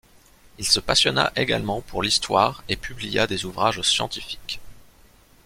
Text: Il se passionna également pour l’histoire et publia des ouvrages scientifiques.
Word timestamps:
Il 0.57 0.65
se 0.67 0.79
passionna 0.79 1.31
également 1.35 1.81
pour 1.81 2.01
l’histoire 2.01 2.63
et 2.67 2.75
publia 2.75 3.27
des 3.27 3.45
ouvrages 3.45 3.81
scientifiques. 3.83 4.59